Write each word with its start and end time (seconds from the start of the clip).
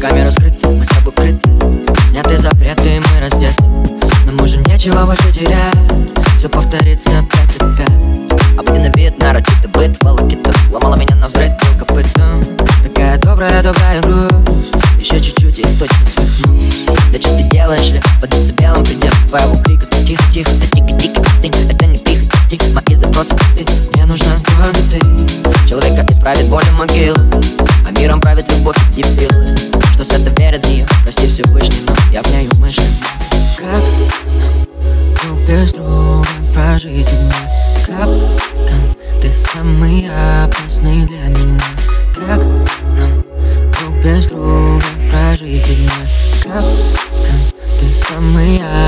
Камера 0.00 0.30
скрыта, 0.30 0.68
мы 0.68 0.84
с 0.84 0.88
тобой 0.88 1.12
крыты. 1.12 1.48
Сняты 2.08 2.38
запреты, 2.38 3.00
мы 3.00 3.20
раздеты. 3.20 3.62
Но 4.26 4.32
мы 4.32 4.44
уже 4.44 4.58
нечего 4.58 5.04
больше 5.04 5.32
терять. 5.32 5.74
Все 6.38 6.48
повторится 6.48 7.10
опять 7.18 7.56
и 7.56 7.64
опять 7.64 7.90
Обыденный 8.56 8.92
вид, 8.94 9.18
нарочитый 9.18 9.68
быт, 9.70 9.96
волокита. 10.04 10.52
Ломала 10.70 10.94
меня 10.94 11.16
на 11.16 11.26
взрыв, 11.26 11.50
был 11.50 11.78
копытом 11.80 12.44
Такая 12.84 13.18
добрая, 13.18 13.60
добрая 13.60 14.00
грусть. 14.00 14.72
Еще 15.00 15.20
чуть-чуть 15.20 15.58
и 15.58 15.62
точно 15.62 16.06
свихну 16.06 16.54
Да 17.12 17.18
что 17.18 17.36
ты 17.36 17.42
делаешь, 17.50 17.90
ли? 17.90 18.00
Под 18.20 18.30
децибелом 18.30 18.84
предел 18.84 19.10
твоего 19.28 19.56
крика. 19.64 19.86
Ты 19.86 20.04
тихо, 20.04 20.22
тихо, 20.32 20.50
ты 20.50 20.68
тихо-тихо, 20.76 21.20
остынь 21.22 21.70
Это 21.70 21.86
не 21.86 21.98
пихо, 21.98 22.24
стих, 22.46 22.60
мои 22.72 22.94
запросы 22.94 23.30
пусты 23.30 23.66
Мне 23.94 24.04
нужна 24.04 24.30
только 24.44 24.78
ты 24.90 25.68
Человека 25.68 26.06
исправит 26.08 26.48
боль 26.48 26.64
могил 26.78 27.16
А 27.88 27.90
миром 27.90 28.20
правит 28.20 28.52
любовь 28.52 28.76
и 28.94 29.02
дебилы 29.02 29.56
Что 29.94 30.04
свято 30.04 30.30
верят 30.38 30.66
в 30.66 30.68
нее, 30.68 30.86
прости 31.02 31.26
Всевышний 31.26 31.80
Но 31.86 31.94
я 32.12 32.22
в 32.22 32.30
ней 32.30 32.46
умышленно 32.50 32.86
Как 33.56 33.82
друг 35.22 35.38
без 35.48 35.72
друга 35.72 36.26
прожить 36.54 37.08
дни 37.08 37.32
Капкан, 37.86 38.94
ты 39.22 39.32
самый 39.32 40.06
опасный 40.44 41.06
для 41.06 41.28
меня? 41.28 41.58
Как 42.14 42.44
нам 42.98 43.24
друг 43.72 44.04
без 44.04 44.26
друга 44.26 44.84
прожить 45.10 45.64
дни 45.64 45.88
Капкан, 46.42 46.68
ты 47.80 47.88
самый 47.88 48.56
опасный 48.56 48.87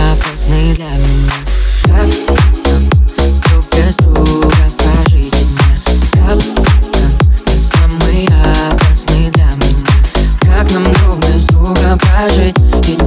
прожить 12.20 12.54
дни 12.82 12.98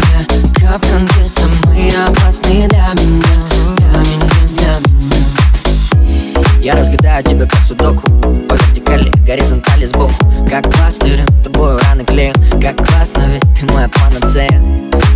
Капкан, 0.55 1.07
ты 1.07 1.25
самый 1.27 1.89
опасный 2.07 2.67
для 2.67 2.93
меня 2.95 3.43
Для 3.77 3.99
меня, 3.99 4.79
для 4.87 4.89
меня. 5.07 6.43
Я 6.59 6.75
разгадаю 6.75 7.23
тебя 7.23 7.45
как 7.45 7.59
судоку 7.67 8.09
По 8.47 8.53
вертикали, 8.53 9.11
горизонтали 9.25 9.85
сбоку. 9.85 10.13
Как 10.49 10.69
пластырем, 10.71 11.27
тобою 11.43 11.77
раны 11.79 12.03
клею 12.05 12.33
Как 12.61 12.77
классно, 12.87 13.23
ведь 13.27 13.43
ты 13.59 13.71
моя 13.71 13.89
панацея. 13.89 14.61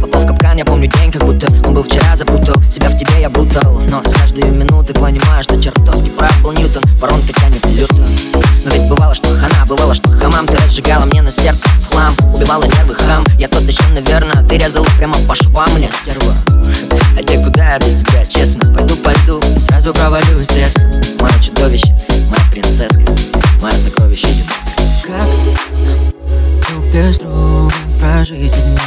Попал 0.01 0.21
в 0.21 0.27
капкан, 0.27 0.57
я 0.57 0.65
помню 0.65 0.91
день, 0.91 1.11
как 1.11 1.23
будто 1.23 1.47
Он 1.65 1.73
был 1.73 1.83
вчера, 1.83 2.15
запутал. 2.15 2.55
Себя 2.71 2.89
в 2.89 2.97
тебе, 2.97 3.21
я 3.21 3.29
брутал 3.29 3.79
Но 3.89 4.03
с 4.03 4.13
каждой 4.13 4.51
минуты 4.51 4.93
понимаю, 4.93 5.43
что 5.43 5.59
чертовски 5.59 6.09
прав 6.09 6.39
был 6.43 6.51
Ньютон. 6.51 6.83
Воронка 6.99 7.33
тянет 7.33 7.65
люто. 7.65 7.95
Но 8.63 8.71
ведь 8.71 8.89
бывало, 8.89 9.15
что 9.15 9.29
хана, 9.29 9.65
бывало, 9.65 9.95
что 9.95 10.09
хамам. 10.09 10.45
Ты 10.45 10.57
разжигала 10.57 11.05
мне 11.05 11.21
на 11.21 11.31
сердце 11.31 11.67
в 11.81 11.91
хлам 11.91 12.13
Убивала 12.33 12.63
нервы 12.63 12.86
я 13.53 13.59
еще 13.59 13.83
наверное, 13.93 14.47
ты 14.47 14.57
резал 14.57 14.85
прямо 14.97 15.15
по 15.27 15.35
швам 15.35 15.69
мне 15.75 15.89
А 16.07 17.21
где 17.21 17.37
куда 17.43 17.73
я 17.73 17.79
без 17.79 17.97
тебя, 17.97 18.25
честно 18.25 18.73
Пойду, 18.73 18.95
пойду, 18.97 19.39
и 19.39 19.59
сразу 19.59 19.93
провалюсь 19.93 20.49
резко 20.55 20.81
Мое 21.19 21.31
чудовище, 21.41 21.95
моя 22.29 22.43
принцесска 22.51 23.01
Мое 23.61 23.73
сокровище 23.73 24.27
юнеско 24.27 25.11
Как 25.13 25.27
ну, 26.69 26.81
без 26.93 27.19
друга 27.19 27.73
прожить 27.99 28.51
дня 28.51 28.81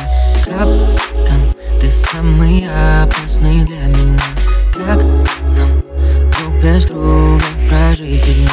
Как 0.44 1.80
ты 1.80 1.90
самый 1.90 2.66
опасный 3.02 3.64
для 3.64 3.86
меня? 3.86 4.18
Как 4.74 5.02
нам 5.56 5.82
ну, 6.40 6.60
без 6.62 6.84
друга 6.84 7.42
прожить 7.68 8.24
дня 8.24 8.50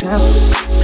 Капкан 0.00 0.77